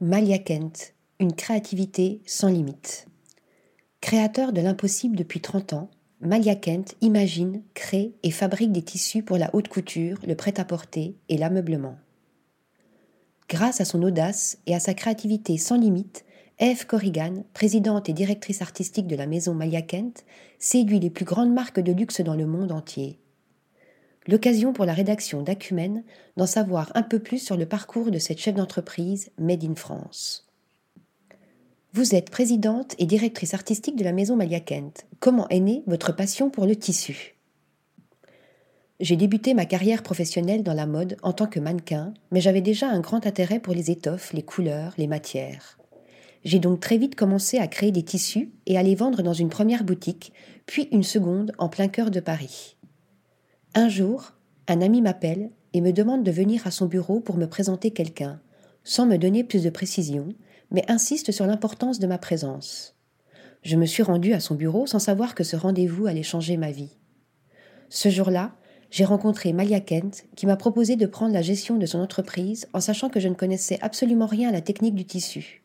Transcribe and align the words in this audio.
Malia 0.00 0.38
Kent, 0.38 0.92
une 1.20 1.34
créativité 1.34 2.20
sans 2.26 2.48
limite. 2.48 3.06
Créateur 4.00 4.52
de 4.52 4.60
l'impossible 4.60 5.14
depuis 5.14 5.40
30 5.40 5.72
ans, 5.72 5.88
Malia 6.20 6.56
Kent 6.56 6.96
imagine, 7.00 7.62
crée 7.74 8.12
et 8.24 8.32
fabrique 8.32 8.72
des 8.72 8.82
tissus 8.82 9.22
pour 9.22 9.38
la 9.38 9.54
haute 9.54 9.68
couture, 9.68 10.18
le 10.26 10.34
prêt-à-porter 10.34 11.14
et 11.28 11.38
l'ameublement. 11.38 11.96
Grâce 13.48 13.80
à 13.80 13.84
son 13.84 14.02
audace 14.02 14.58
et 14.66 14.74
à 14.74 14.80
sa 14.80 14.94
créativité 14.94 15.58
sans 15.58 15.76
limite, 15.76 16.24
Eve 16.58 16.86
Corrigan, 16.86 17.44
présidente 17.54 18.08
et 18.08 18.12
directrice 18.12 18.62
artistique 18.62 19.06
de 19.06 19.16
la 19.16 19.28
maison 19.28 19.54
Malia 19.54 19.82
Kent, 19.82 20.24
séduit 20.58 20.98
les 20.98 21.10
plus 21.10 21.24
grandes 21.24 21.54
marques 21.54 21.80
de 21.80 21.92
luxe 21.92 22.20
dans 22.20 22.34
le 22.34 22.46
monde 22.46 22.72
entier. 22.72 23.20
L'occasion 24.26 24.72
pour 24.72 24.86
la 24.86 24.94
rédaction 24.94 25.42
d'Acumen 25.42 26.02
d'en 26.36 26.46
savoir 26.46 26.90
un 26.94 27.02
peu 27.02 27.18
plus 27.18 27.38
sur 27.38 27.56
le 27.56 27.66
parcours 27.66 28.10
de 28.10 28.18
cette 28.18 28.38
chef 28.38 28.54
d'entreprise 28.54 29.30
Made 29.38 29.64
in 29.64 29.74
France. 29.74 30.46
Vous 31.92 32.14
êtes 32.14 32.30
présidente 32.30 32.94
et 32.98 33.06
directrice 33.06 33.54
artistique 33.54 33.96
de 33.96 34.04
la 34.04 34.12
maison 34.12 34.34
Malia 34.34 34.60
Kent. 34.60 35.06
Comment 35.20 35.48
est 35.48 35.60
née 35.60 35.82
votre 35.86 36.12
passion 36.12 36.50
pour 36.50 36.66
le 36.66 36.74
tissu? 36.74 37.36
J'ai 38.98 39.16
débuté 39.16 39.54
ma 39.54 39.66
carrière 39.66 40.02
professionnelle 40.02 40.62
dans 40.62 40.72
la 40.72 40.86
mode 40.86 41.16
en 41.22 41.32
tant 41.32 41.46
que 41.46 41.60
mannequin, 41.60 42.14
mais 42.30 42.40
j'avais 42.40 42.62
déjà 42.62 42.88
un 42.88 43.00
grand 43.00 43.26
intérêt 43.26 43.60
pour 43.60 43.74
les 43.74 43.90
étoffes, 43.90 44.32
les 44.32 44.42
couleurs, 44.42 44.94
les 44.96 45.06
matières. 45.06 45.78
J'ai 46.44 46.58
donc 46.58 46.80
très 46.80 46.96
vite 46.96 47.14
commencé 47.14 47.58
à 47.58 47.66
créer 47.66 47.92
des 47.92 48.02
tissus 48.02 48.52
et 48.66 48.78
à 48.78 48.82
les 48.82 48.94
vendre 48.94 49.22
dans 49.22 49.32
une 49.32 49.48
première 49.48 49.84
boutique, 49.84 50.32
puis 50.66 50.88
une 50.92 51.02
seconde 51.02 51.52
en 51.58 51.68
plein 51.68 51.88
cœur 51.88 52.10
de 52.10 52.20
Paris. 52.20 52.73
Un 53.76 53.88
jour, 53.88 54.34
un 54.68 54.80
ami 54.80 55.02
m'appelle 55.02 55.50
et 55.72 55.80
me 55.80 55.92
demande 55.92 56.22
de 56.22 56.30
venir 56.30 56.64
à 56.64 56.70
son 56.70 56.86
bureau 56.86 57.18
pour 57.18 57.36
me 57.36 57.46
présenter 57.46 57.90
quelqu'un, 57.90 58.40
sans 58.84 59.04
me 59.04 59.16
donner 59.16 59.42
plus 59.42 59.64
de 59.64 59.70
précision, 59.70 60.28
mais 60.70 60.88
insiste 60.88 61.32
sur 61.32 61.44
l'importance 61.44 61.98
de 61.98 62.06
ma 62.06 62.18
présence. 62.18 62.94
Je 63.62 63.74
me 63.74 63.84
suis 63.84 64.04
rendue 64.04 64.32
à 64.32 64.38
son 64.38 64.54
bureau 64.54 64.86
sans 64.86 65.00
savoir 65.00 65.34
que 65.34 65.42
ce 65.42 65.56
rendez-vous 65.56 66.06
allait 66.06 66.22
changer 66.22 66.56
ma 66.56 66.70
vie. 66.70 66.96
Ce 67.88 68.10
jour-là, 68.10 68.54
j'ai 68.92 69.04
rencontré 69.04 69.52
Malia 69.52 69.80
Kent 69.80 70.26
qui 70.36 70.46
m'a 70.46 70.56
proposé 70.56 70.94
de 70.94 71.06
prendre 71.06 71.34
la 71.34 71.42
gestion 71.42 71.76
de 71.76 71.86
son 71.86 71.98
entreprise 71.98 72.68
en 72.74 72.80
sachant 72.80 73.08
que 73.08 73.18
je 73.18 73.28
ne 73.28 73.34
connaissais 73.34 73.80
absolument 73.82 74.26
rien 74.26 74.50
à 74.50 74.52
la 74.52 74.60
technique 74.60 74.94
du 74.94 75.04
tissu. 75.04 75.64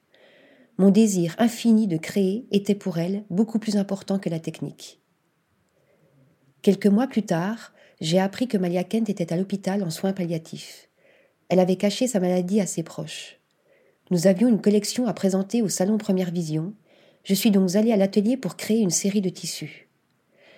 Mon 0.80 0.90
désir 0.90 1.36
infini 1.38 1.86
de 1.86 1.98
créer 1.98 2.48
était 2.50 2.74
pour 2.74 2.98
elle 2.98 3.24
beaucoup 3.30 3.60
plus 3.60 3.78
important 3.78 4.18
que 4.18 4.30
la 4.30 4.40
technique. 4.40 5.00
Quelques 6.64 6.88
mois 6.88 7.06
plus 7.06 7.24
tard, 7.24 7.74
j'ai 8.02 8.20
appris 8.20 8.48
que 8.48 8.58
Malia 8.58 8.84
Kent 8.84 9.10
était 9.10 9.34
à 9.34 9.38
l'hôpital 9.38 9.84
en 9.84 9.90
soins 9.90 10.14
palliatifs. 10.14 10.90
Elle 11.50 11.60
avait 11.60 11.76
caché 11.76 12.08
sa 12.08 12.20
maladie 12.20 12.62
à 12.62 12.66
ses 12.66 12.84
proches. 12.84 13.40
Nous 14.12 14.28
avions 14.28 14.48
une 14.48 14.62
collection 14.62 15.08
à 15.08 15.14
présenter 15.14 15.62
au 15.62 15.70
salon 15.70 15.98
Première 15.98 16.32
Vision. 16.32 16.74
Je 17.24 17.34
suis 17.34 17.52
donc 17.52 17.76
allée 17.76 17.92
à 17.92 17.98
l'atelier 17.98 18.38
pour 18.38 18.56
créer 18.56 18.80
une 18.80 18.90
série 18.90 19.22
de 19.22 19.30
tissus. 19.30 19.90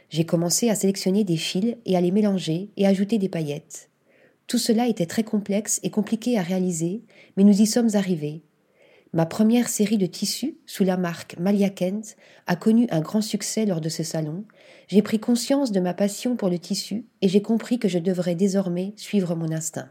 J'ai 0.10 0.26
commencé 0.26 0.70
à 0.70 0.76
sélectionner 0.76 1.24
des 1.24 1.38
fils 1.38 1.76
et 1.86 1.98
à 1.98 2.02
les 2.02 2.12
mélanger 2.12 2.70
et 2.78 2.86
ajouter 2.86 3.18
des 3.18 3.30
paillettes. 3.30 3.90
Tout 4.48 4.58
cela 4.58 4.88
était 4.88 5.06
très 5.06 5.24
complexe 5.24 5.80
et 5.84 5.90
compliqué 5.90 6.38
à 6.38 6.42
réaliser, 6.42 7.02
mais 7.38 7.44
nous 7.44 7.62
y 7.62 7.66
sommes 7.66 7.96
arrivés, 7.96 8.44
Ma 9.14 9.26
première 9.26 9.68
série 9.68 9.98
de 9.98 10.06
tissus, 10.06 10.58
sous 10.66 10.86
la 10.86 10.96
marque 10.96 11.38
Malia 11.38 11.70
Kent, 11.70 12.16
a 12.48 12.56
connu 12.56 12.88
un 12.92 13.02
grand 13.02 13.22
succès 13.22 13.66
lors 13.66 13.82
de 13.82 13.90
ce 13.90 14.04
salon. 14.04 14.46
J'ai 14.88 15.02
pris 15.02 15.20
conscience 15.20 15.74
de 15.74 15.82
ma 15.82 15.94
passion 15.94 16.38
pour 16.38 16.50
le 16.50 16.60
tissu 16.60 17.06
et 17.22 17.28
j'ai 17.28 17.42
compris 17.42 17.78
que 17.78 17.90
je 17.90 18.00
devrais 18.00 18.36
désormais 18.36 18.94
suivre 18.96 19.36
mon 19.36 19.52
instinct. 19.52 19.90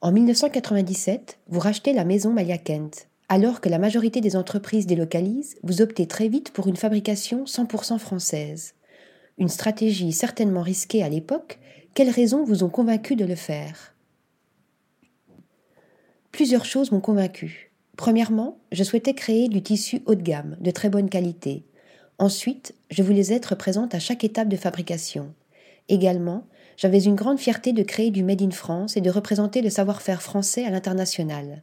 En 0.00 0.10
1997, 0.10 1.38
vous 1.48 1.60
rachetez 1.60 1.92
la 1.92 2.06
maison 2.06 2.32
Malia 2.32 2.56
Kent. 2.56 3.08
Alors 3.28 3.60
que 3.60 3.68
la 3.68 3.78
majorité 3.78 4.22
des 4.22 4.36
entreprises 4.36 4.86
délocalisent, 4.86 5.56
vous 5.62 5.82
optez 5.82 6.06
très 6.06 6.28
vite 6.28 6.52
pour 6.52 6.66
une 6.66 6.76
fabrication 6.76 7.44
100% 7.44 7.98
française. 7.98 8.72
Une 9.36 9.48
stratégie 9.48 10.12
certainement 10.12 10.62
risquée 10.62 11.02
à 11.02 11.10
l'époque, 11.10 11.58
quelles 11.92 12.08
raisons 12.08 12.42
vous 12.42 12.64
ont 12.64 12.70
convaincu 12.70 13.16
de 13.16 13.26
le 13.26 13.34
faire? 13.34 13.89
Plusieurs 16.32 16.64
choses 16.64 16.92
m'ont 16.92 17.00
convaincu. 17.00 17.72
Premièrement, 17.96 18.58
je 18.72 18.84
souhaitais 18.84 19.14
créer 19.14 19.48
du 19.48 19.62
tissu 19.62 20.02
haut 20.06 20.14
de 20.14 20.22
gamme, 20.22 20.56
de 20.60 20.70
très 20.70 20.88
bonne 20.88 21.10
qualité. 21.10 21.64
Ensuite, 22.18 22.74
je 22.90 23.02
voulais 23.02 23.32
être 23.32 23.54
présente 23.54 23.94
à 23.94 23.98
chaque 23.98 24.24
étape 24.24 24.48
de 24.48 24.56
fabrication. 24.56 25.34
Également, 25.88 26.46
j'avais 26.76 27.02
une 27.02 27.14
grande 27.14 27.38
fierté 27.38 27.72
de 27.72 27.82
créer 27.82 28.10
du 28.10 28.22
Made 28.22 28.42
in 28.42 28.52
France 28.52 28.96
et 28.96 29.00
de 29.00 29.10
représenter 29.10 29.60
le 29.60 29.70
savoir-faire 29.70 30.22
français 30.22 30.64
à 30.64 30.70
l'international. 30.70 31.62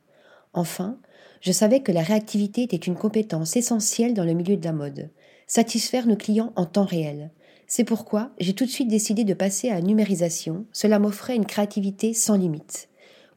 Enfin, 0.53 0.99
je 1.41 1.51
savais 1.51 1.79
que 1.79 1.91
la 1.91 2.01
réactivité 2.03 2.63
était 2.63 2.75
une 2.75 2.95
compétence 2.95 3.55
essentielle 3.55 4.13
dans 4.13 4.25
le 4.25 4.33
milieu 4.33 4.57
de 4.57 4.65
la 4.65 4.73
mode. 4.73 5.09
Satisfaire 5.47 6.07
nos 6.07 6.17
clients 6.17 6.53
en 6.55 6.65
temps 6.65 6.85
réel. 6.85 7.31
C'est 7.67 7.83
pourquoi 7.83 8.31
j'ai 8.39 8.53
tout 8.53 8.65
de 8.65 8.69
suite 8.69 8.89
décidé 8.89 9.23
de 9.23 9.33
passer 9.33 9.69
à 9.69 9.75
la 9.75 9.81
numérisation. 9.81 10.65
Cela 10.71 10.99
m'offrait 10.99 11.35
une 11.35 11.45
créativité 11.45 12.13
sans 12.13 12.35
limite. 12.35 12.89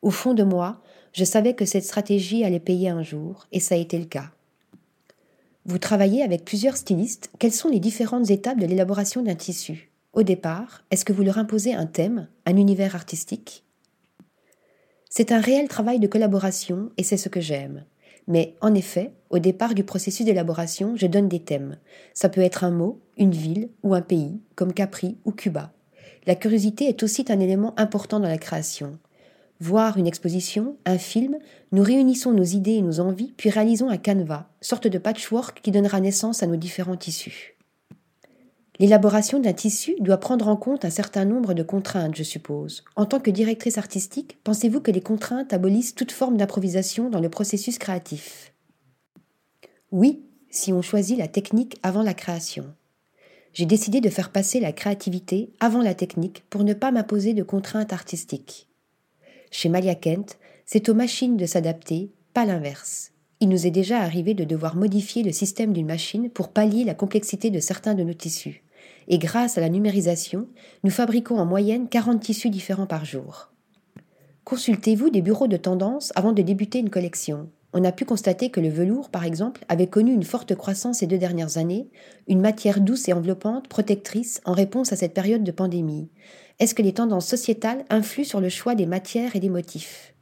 Au 0.02 0.10
fond 0.10 0.34
de 0.34 0.42
moi, 0.42 0.80
je 1.12 1.24
savais 1.24 1.54
que 1.54 1.64
cette 1.64 1.84
stratégie 1.84 2.44
allait 2.44 2.60
payer 2.60 2.88
un 2.88 3.02
jour, 3.02 3.46
et 3.52 3.60
ça 3.60 3.74
a 3.74 3.78
été 3.78 3.98
le 3.98 4.04
cas. 4.04 4.30
Vous 5.66 5.78
travaillez 5.78 6.22
avec 6.22 6.44
plusieurs 6.44 6.76
stylistes. 6.76 7.30
Quelles 7.38 7.52
sont 7.52 7.68
les 7.68 7.80
différentes 7.80 8.30
étapes 8.30 8.58
de 8.58 8.66
l'élaboration 8.66 9.22
d'un 9.22 9.34
tissu? 9.34 9.90
Au 10.12 10.22
départ, 10.22 10.82
est-ce 10.90 11.04
que 11.04 11.12
vous 11.12 11.22
leur 11.22 11.38
imposez 11.38 11.74
un 11.74 11.86
thème, 11.86 12.28
un 12.46 12.56
univers 12.56 12.94
artistique? 12.94 13.64
C'est 15.08 15.32
un 15.32 15.40
réel 15.40 15.68
travail 15.68 15.98
de 15.98 16.06
collaboration 16.06 16.90
et 16.96 17.02
c'est 17.02 17.16
ce 17.16 17.28
que 17.28 17.40
j'aime. 17.40 17.84
Mais 18.26 18.54
en 18.60 18.74
effet, 18.74 19.12
au 19.28 19.38
départ 19.38 19.74
du 19.74 19.84
processus 19.84 20.24
d'élaboration, 20.24 20.94
je 20.96 21.06
donne 21.06 21.28
des 21.28 21.40
thèmes. 21.40 21.78
Ça 22.14 22.28
peut 22.28 22.40
être 22.40 22.64
un 22.64 22.70
mot, 22.70 23.00
une 23.18 23.32
ville 23.32 23.68
ou 23.82 23.94
un 23.94 24.02
pays, 24.02 24.40
comme 24.54 24.72
Capri 24.72 25.18
ou 25.24 25.32
Cuba. 25.32 25.72
La 26.26 26.36
curiosité 26.36 26.88
est 26.88 27.02
aussi 27.02 27.24
un 27.28 27.40
élément 27.40 27.78
important 27.78 28.20
dans 28.20 28.28
la 28.28 28.38
création 28.38 28.98
voir 29.60 29.98
une 29.98 30.06
exposition, 30.06 30.76
un 30.86 30.98
film, 30.98 31.38
nous 31.72 31.82
réunissons 31.82 32.32
nos 32.32 32.44
idées 32.44 32.76
et 32.76 32.82
nos 32.82 33.00
envies, 33.00 33.34
puis 33.36 33.50
réalisons 33.50 33.90
un 33.90 33.98
canevas, 33.98 34.48
sorte 34.60 34.86
de 34.86 34.98
patchwork 34.98 35.60
qui 35.62 35.70
donnera 35.70 36.00
naissance 36.00 36.42
à 36.42 36.46
nos 36.46 36.56
différents 36.56 36.96
tissus. 36.96 37.56
L'élaboration 38.78 39.40
d'un 39.40 39.52
tissu 39.52 39.94
doit 40.00 40.16
prendre 40.16 40.48
en 40.48 40.56
compte 40.56 40.86
un 40.86 40.90
certain 40.90 41.26
nombre 41.26 41.52
de 41.52 41.62
contraintes, 41.62 42.16
je 42.16 42.22
suppose. 42.22 42.82
En 42.96 43.04
tant 43.04 43.20
que 43.20 43.30
directrice 43.30 43.76
artistique, 43.76 44.38
pensez-vous 44.42 44.80
que 44.80 44.90
les 44.90 45.02
contraintes 45.02 45.52
abolissent 45.52 45.94
toute 45.94 46.12
forme 46.12 46.38
d'improvisation 46.38 47.10
dans 47.10 47.20
le 47.20 47.28
processus 47.28 47.78
créatif? 47.78 48.54
Oui, 49.92 50.24
si 50.48 50.72
on 50.72 50.80
choisit 50.80 51.18
la 51.18 51.28
technique 51.28 51.76
avant 51.82 52.02
la 52.02 52.14
création. 52.14 52.72
J'ai 53.52 53.66
décidé 53.66 54.00
de 54.00 54.08
faire 54.08 54.32
passer 54.32 54.60
la 54.60 54.72
créativité 54.72 55.52
avant 55.60 55.82
la 55.82 55.94
technique 55.94 56.44
pour 56.48 56.64
ne 56.64 56.72
pas 56.72 56.90
m'imposer 56.90 57.34
de 57.34 57.42
contraintes 57.42 57.92
artistiques. 57.92 58.69
Chez 59.50 59.68
Malia 59.68 59.94
Kent, 59.94 60.38
c'est 60.64 60.88
aux 60.88 60.94
machines 60.94 61.36
de 61.36 61.46
s'adapter, 61.46 62.10
pas 62.34 62.44
l'inverse. 62.44 63.12
Il 63.40 63.48
nous 63.48 63.66
est 63.66 63.72
déjà 63.72 64.00
arrivé 64.00 64.34
de 64.34 64.44
devoir 64.44 64.76
modifier 64.76 65.22
le 65.22 65.32
système 65.32 65.72
d'une 65.72 65.86
machine 65.86 66.30
pour 66.30 66.50
pallier 66.50 66.84
la 66.84 66.94
complexité 66.94 67.50
de 67.50 67.58
certains 67.58 67.94
de 67.94 68.04
nos 68.04 68.14
tissus. 68.14 68.62
Et 69.08 69.18
grâce 69.18 69.58
à 69.58 69.60
la 69.60 69.68
numérisation, 69.68 70.46
nous 70.84 70.90
fabriquons 70.90 71.38
en 71.38 71.46
moyenne 71.46 71.88
40 71.88 72.20
tissus 72.20 72.50
différents 72.50 72.86
par 72.86 73.04
jour. 73.04 73.50
Consultez-vous 74.44 75.10
des 75.10 75.22
bureaux 75.22 75.48
de 75.48 75.56
tendance 75.56 76.12
avant 76.14 76.32
de 76.32 76.42
débuter 76.42 76.78
une 76.78 76.90
collection. 76.90 77.48
On 77.72 77.84
a 77.84 77.92
pu 77.92 78.04
constater 78.04 78.50
que 78.50 78.60
le 78.60 78.68
velours, 78.68 79.10
par 79.10 79.24
exemple, 79.24 79.64
avait 79.68 79.86
connu 79.86 80.12
une 80.12 80.24
forte 80.24 80.54
croissance 80.56 80.98
ces 80.98 81.06
deux 81.06 81.18
dernières 81.18 81.56
années, 81.56 81.88
une 82.26 82.40
matière 82.40 82.80
douce 82.80 83.08
et 83.08 83.12
enveloppante, 83.12 83.68
protectrice, 83.68 84.40
en 84.44 84.52
réponse 84.52 84.92
à 84.92 84.96
cette 84.96 85.14
période 85.14 85.44
de 85.44 85.52
pandémie. 85.52 86.08
Est-ce 86.58 86.74
que 86.74 86.82
les 86.82 86.94
tendances 86.94 87.28
sociétales 87.28 87.84
influent 87.88 88.24
sur 88.24 88.40
le 88.40 88.48
choix 88.48 88.74
des 88.74 88.86
matières 88.86 89.36
et 89.36 89.40
des 89.40 89.48
motifs? 89.48 90.14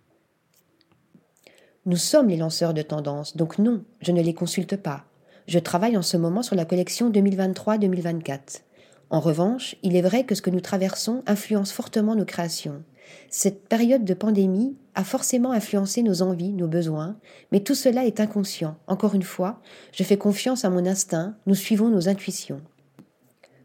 Nous 1.86 1.96
sommes 1.96 2.28
les 2.28 2.36
lanceurs 2.36 2.74
de 2.74 2.82
tendances, 2.82 3.34
donc 3.34 3.58
non, 3.58 3.82
je 4.02 4.12
ne 4.12 4.20
les 4.20 4.34
consulte 4.34 4.76
pas. 4.76 5.06
Je 5.46 5.58
travaille 5.58 5.96
en 5.96 6.02
ce 6.02 6.18
moment 6.18 6.42
sur 6.42 6.54
la 6.54 6.66
collection 6.66 7.10
2023-2024. 7.10 8.60
En 9.08 9.20
revanche, 9.20 9.74
il 9.82 9.96
est 9.96 10.02
vrai 10.02 10.24
que 10.24 10.34
ce 10.34 10.42
que 10.42 10.50
nous 10.50 10.60
traversons 10.60 11.22
influence 11.26 11.72
fortement 11.72 12.14
nos 12.14 12.26
créations. 12.26 12.84
Cette 13.30 13.68
période 13.68 14.04
de 14.04 14.14
pandémie 14.14 14.76
a 14.94 15.04
forcément 15.04 15.52
influencé 15.52 16.02
nos 16.02 16.22
envies, 16.22 16.52
nos 16.52 16.68
besoins, 16.68 17.16
mais 17.52 17.60
tout 17.60 17.74
cela 17.74 18.06
est 18.06 18.20
inconscient. 18.20 18.76
Encore 18.86 19.14
une 19.14 19.22
fois, 19.22 19.60
je 19.92 20.04
fais 20.04 20.16
confiance 20.16 20.64
à 20.64 20.70
mon 20.70 20.86
instinct, 20.86 21.36
nous 21.46 21.54
suivons 21.54 21.88
nos 21.88 22.08
intuitions. 22.08 22.60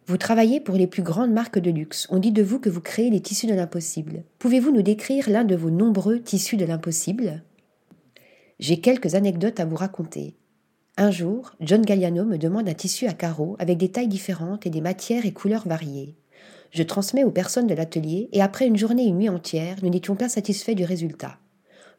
Vous 0.05 0.17
travaillez 0.17 0.59
pour 0.59 0.75
les 0.75 0.87
plus 0.87 1.01
grandes 1.01 1.31
marques 1.31 1.59
de 1.59 1.71
luxe. 1.71 2.07
On 2.09 2.19
dit 2.19 2.33
de 2.33 2.43
vous 2.43 2.59
que 2.59 2.69
vous 2.69 2.81
créez 2.81 3.09
les 3.09 3.21
tissus 3.21 3.47
de 3.47 3.53
l'impossible. 3.53 4.25
Pouvez-vous 4.37 4.71
nous 4.71 4.81
décrire 4.81 5.29
l'un 5.29 5.45
de 5.45 5.55
vos 5.55 5.69
nombreux 5.69 6.19
tissus 6.19 6.57
de 6.57 6.65
l'impossible? 6.65 7.41
J'ai 8.59 8.81
quelques 8.81 9.15
anecdotes 9.15 9.61
à 9.61 9.65
vous 9.65 9.77
raconter. 9.77 10.35
Un 10.97 11.09
jour, 11.09 11.53
John 11.61 11.81
Galliano 11.81 12.25
me 12.25 12.37
demande 12.37 12.67
un 12.67 12.73
tissu 12.73 13.07
à 13.07 13.13
carreaux 13.13 13.55
avec 13.59 13.77
des 13.77 13.89
tailles 13.89 14.07
différentes 14.07 14.67
et 14.67 14.69
des 14.69 14.81
matières 14.81 15.25
et 15.25 15.31
couleurs 15.31 15.67
variées. 15.67 16.15
Je 16.73 16.81
transmets 16.81 17.23
aux 17.23 17.29
personnes 17.29 17.67
de 17.67 17.75
l'atelier 17.75 18.29
et 18.31 18.41
après 18.41 18.65
une 18.65 18.77
journée 18.77 19.03
et 19.03 19.09
une 19.09 19.19
nuit 19.19 19.29
entière, 19.29 19.77
nous 19.83 19.89
n'étions 19.89 20.15
pas 20.15 20.27
satisfaits 20.27 20.73
du 20.73 20.85
résultat. 20.85 21.37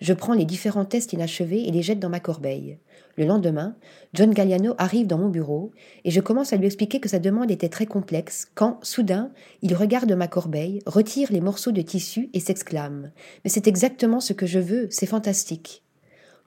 Je 0.00 0.12
prends 0.12 0.34
les 0.34 0.44
différents 0.44 0.84
tests 0.84 1.12
inachevés 1.12 1.68
et 1.68 1.70
les 1.70 1.82
jette 1.82 2.00
dans 2.00 2.08
ma 2.08 2.18
corbeille. 2.18 2.78
Le 3.16 3.24
lendemain, 3.24 3.76
John 4.14 4.34
Galliano 4.34 4.74
arrive 4.76 5.06
dans 5.06 5.16
mon 5.16 5.28
bureau 5.28 5.70
et 6.02 6.10
je 6.10 6.20
commence 6.20 6.52
à 6.52 6.56
lui 6.56 6.66
expliquer 6.66 6.98
que 6.98 7.08
sa 7.08 7.20
demande 7.20 7.52
était 7.52 7.68
très 7.68 7.86
complexe 7.86 8.48
quand, 8.56 8.80
soudain, 8.82 9.30
il 9.62 9.76
regarde 9.76 10.10
ma 10.10 10.26
corbeille, 10.26 10.80
retire 10.86 11.30
les 11.30 11.40
morceaux 11.40 11.70
de 11.70 11.80
tissu 11.80 12.28
et 12.32 12.40
s'exclame 12.40 13.12
Mais 13.44 13.50
c'est 13.50 13.68
exactement 13.68 14.18
ce 14.18 14.32
que 14.32 14.46
je 14.46 14.58
veux, 14.58 14.88
c'est 14.90 15.06
fantastique. 15.06 15.84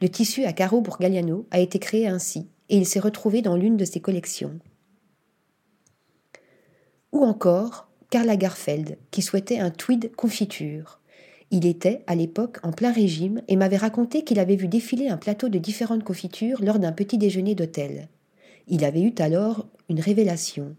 Le 0.02 0.10
tissu 0.10 0.44
à 0.44 0.52
carreaux 0.52 0.82
pour 0.82 0.98
Galliano 0.98 1.48
a 1.52 1.62
été 1.62 1.80
créé 1.80 2.10
ainsi 2.10 2.50
et 2.68 2.76
il 2.76 2.86
s'est 2.86 3.00
retrouvé 3.00 3.42
dans 3.42 3.56
l'une 3.56 3.78
de 3.78 3.86
ses 3.86 4.02
collections. 4.02 4.60
Ou 7.14 7.24
encore 7.24 7.87
Karl 8.10 8.28
Lagerfeld 8.28 8.98
qui 9.12 9.22
souhaitait 9.22 9.60
un 9.60 9.70
tweed 9.70 10.16
confiture. 10.16 11.00
Il 11.52 11.66
était, 11.66 12.04
à 12.08 12.16
l'époque, 12.16 12.58
en 12.64 12.72
plein 12.72 12.92
régime 12.92 13.42
et 13.48 13.56
m'avait 13.56 13.78
raconté 13.78 14.24
qu'il 14.24 14.40
avait 14.40 14.56
vu 14.56 14.68
défiler 14.68 15.08
un 15.08 15.18
plateau 15.18 15.50
de 15.50 15.60
différentes 15.60 16.04
confitures 16.04 16.64
lors 16.64 16.80
d'un 16.80 16.92
petit 16.92 17.18
déjeuner 17.18 17.56
d'hôtel. 17.56 18.10
Il 18.68 18.84
avait 18.84 19.02
eu 19.02 19.14
alors 19.20 19.68
une 19.90 20.02
révélation. 20.02 20.76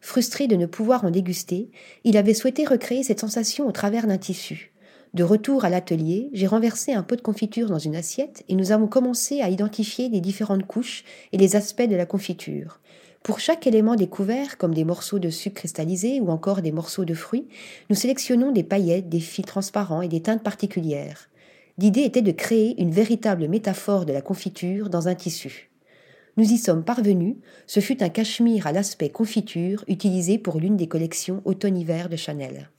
Frustré 0.00 0.46
de 0.46 0.56
ne 0.56 0.66
pouvoir 0.66 1.04
en 1.04 1.10
déguster, 1.10 1.70
il 2.04 2.16
avait 2.16 2.34
souhaité 2.34 2.64
recréer 2.64 3.02
cette 3.02 3.20
sensation 3.20 3.66
au 3.66 3.72
travers 3.72 4.06
d'un 4.06 4.18
tissu. 4.18 4.72
De 5.14 5.24
retour 5.24 5.64
à 5.64 5.70
l'atelier, 5.70 6.28
j'ai 6.32 6.46
renversé 6.46 6.92
un 6.92 7.02
pot 7.02 7.16
de 7.16 7.22
confiture 7.22 7.68
dans 7.68 7.78
une 7.78 7.96
assiette 7.96 8.44
et 8.48 8.54
nous 8.54 8.72
avons 8.72 8.86
commencé 8.86 9.40
à 9.40 9.48
identifier 9.48 10.08
les 10.08 10.20
différentes 10.20 10.66
couches 10.66 11.04
et 11.32 11.38
les 11.38 11.56
aspects 11.56 11.88
de 11.88 11.96
la 11.96 12.06
confiture. 12.06 12.80
Pour 13.22 13.40
chaque 13.40 13.66
élément 13.66 13.96
découvert, 13.96 14.56
comme 14.58 14.74
des 14.74 14.84
morceaux 14.84 15.18
de 15.18 15.30
sucre 15.30 15.56
cristallisé 15.56 16.20
ou 16.20 16.30
encore 16.30 16.62
des 16.62 16.72
morceaux 16.72 17.04
de 17.04 17.14
fruits, 17.14 17.48
nous 17.90 17.96
sélectionnons 17.96 18.52
des 18.52 18.62
paillettes, 18.62 19.08
des 19.08 19.20
fils 19.20 19.44
transparents 19.44 20.02
et 20.02 20.08
des 20.08 20.22
teintes 20.22 20.42
particulières. 20.42 21.28
L'idée 21.78 22.02
était 22.02 22.22
de 22.22 22.32
créer 22.32 22.80
une 22.80 22.90
véritable 22.90 23.48
métaphore 23.48 24.06
de 24.06 24.12
la 24.12 24.22
confiture 24.22 24.88
dans 24.88 25.08
un 25.08 25.14
tissu. 25.14 25.70
Nous 26.36 26.52
y 26.52 26.58
sommes 26.58 26.84
parvenus, 26.84 27.36
ce 27.66 27.80
fut 27.80 28.02
un 28.02 28.08
cachemire 28.08 28.66
à 28.66 28.72
l'aspect 28.72 29.10
confiture 29.10 29.84
utilisé 29.88 30.38
pour 30.38 30.58
l'une 30.60 30.76
des 30.76 30.86
collections 30.86 31.42
automne-hiver 31.44 32.08
de 32.08 32.16
Chanel. 32.16 32.70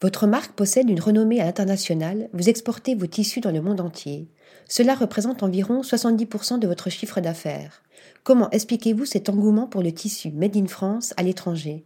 Votre 0.00 0.26
marque 0.26 0.52
possède 0.52 0.90
une 0.90 1.00
renommée 1.00 1.40
à 1.40 1.44
l'international, 1.44 2.28
vous 2.32 2.48
exportez 2.48 2.94
vos 2.94 3.06
tissus 3.06 3.40
dans 3.40 3.52
le 3.52 3.62
monde 3.62 3.80
entier. 3.80 4.28
Cela 4.68 4.94
représente 4.94 5.42
environ 5.42 5.82
70% 5.82 6.58
de 6.58 6.66
votre 6.66 6.90
chiffre 6.90 7.20
d'affaires. 7.20 7.83
Comment 8.24 8.48
expliquez-vous 8.52 9.04
cet 9.04 9.28
engouement 9.28 9.66
pour 9.66 9.82
le 9.82 9.92
tissu 9.92 10.32
Made 10.32 10.56
in 10.56 10.66
France 10.66 11.12
à 11.18 11.22
l'étranger? 11.22 11.84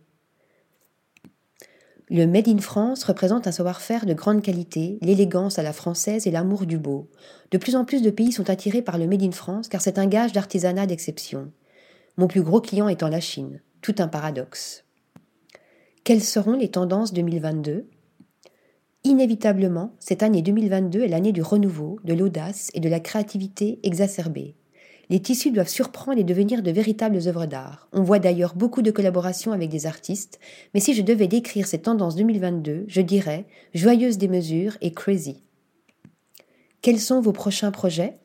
Le 2.08 2.26
Made 2.26 2.46
in 2.46 2.58
France 2.58 3.02
représente 3.02 3.48
un 3.48 3.52
savoir-faire 3.52 4.06
de 4.06 4.14
grande 4.14 4.40
qualité, 4.40 4.98
l'élégance 5.02 5.58
à 5.58 5.64
la 5.64 5.72
française 5.72 6.28
et 6.28 6.30
l'amour 6.30 6.64
du 6.64 6.78
beau. 6.78 7.10
De 7.50 7.58
plus 7.58 7.74
en 7.74 7.84
plus 7.84 8.02
de 8.02 8.10
pays 8.10 8.30
sont 8.30 8.50
attirés 8.50 8.82
par 8.82 8.98
le 8.98 9.08
Made 9.08 9.24
in 9.24 9.32
France 9.32 9.66
car 9.66 9.80
c'est 9.80 9.98
un 9.98 10.06
gage 10.06 10.32
d'artisanat 10.32 10.86
d'exception. 10.86 11.50
Mon 12.16 12.28
plus 12.28 12.42
gros 12.42 12.60
client 12.60 12.86
étant 12.86 13.08
la 13.08 13.20
Chine. 13.20 13.60
Tout 13.82 13.96
un 13.98 14.06
paradoxe. 14.06 14.84
Quelles 16.04 16.22
seront 16.22 16.54
les 16.54 16.70
tendances 16.70 17.12
2022 17.12 17.88
Inévitablement, 19.02 19.92
cette 19.98 20.22
année 20.22 20.42
2022 20.42 21.02
est 21.02 21.08
l'année 21.08 21.32
du 21.32 21.42
renouveau, 21.42 21.98
de 22.04 22.14
l'audace 22.14 22.70
et 22.74 22.80
de 22.80 22.88
la 22.88 23.00
créativité 23.00 23.80
exacerbée. 23.82 24.54
Les 25.10 25.20
tissus 25.20 25.50
doivent 25.50 25.68
surprendre 25.68 26.18
et 26.18 26.24
devenir 26.24 26.62
de 26.62 26.70
véritables 26.70 27.26
œuvres 27.26 27.46
d'art. 27.46 27.88
On 27.92 28.02
voit 28.02 28.18
d'ailleurs 28.18 28.54
beaucoup 28.54 28.82
de 28.82 28.90
collaborations 28.90 29.52
avec 29.52 29.70
des 29.70 29.86
artistes, 29.86 30.38
mais 30.74 30.80
si 30.80 30.92
je 30.92 31.02
devais 31.02 31.28
décrire 31.28 31.66
cette 31.66 31.82
tendance 31.82 32.14
2022, 32.16 32.84
je 32.88 33.00
dirais 33.00 33.46
joyeuse 33.74 34.18
des 34.18 34.28
mesures 34.28 34.76
et 34.82 34.92
crazy. 34.92 35.42
Quels 36.82 37.00
sont 37.00 37.20
vos 37.20 37.32
prochains 37.32 37.70
projets? 37.70 38.18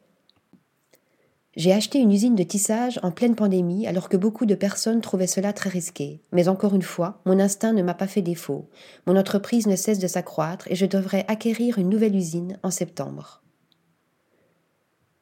J'ai 1.56 1.72
acheté 1.72 2.00
une 2.00 2.12
usine 2.12 2.36
de 2.36 2.44
tissage 2.44 3.00
en 3.04 3.12
pleine 3.12 3.36
pandémie 3.36 3.86
alors 3.86 4.10
que 4.10 4.18
beaucoup 4.18 4.46
de 4.46 4.56
personnes 4.56 5.02
trouvaient 5.02 5.28
cela 5.28 5.54
très 5.54 5.70
risqué. 5.70 6.20
Mais 6.32 6.48
encore 6.48 6.74
une 6.74 6.82
fois, 6.82 7.22
mon 7.26 7.40
instinct 7.40 7.74
ne 7.74 7.84
m'a 7.84 7.94
pas 7.94 8.08
fait 8.08 8.24
défaut. 8.24 8.70
Mon 9.06 9.16
entreprise 9.16 9.68
ne 9.68 9.76
cesse 9.76 10.00
de 10.00 10.08
s'accroître 10.08 10.68
et 10.70 10.76
je 10.76 10.88
devrais 10.88 11.26
acquérir 11.28 11.78
une 11.78 11.90
nouvelle 11.90 12.16
usine 12.16 12.58
en 12.64 12.72
septembre. 12.72 13.44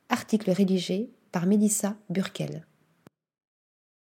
Article 0.09 0.51
rédigé 0.51 1.11
par 1.31 1.45
Mélissa 1.45 1.95
Burkel. 2.09 2.65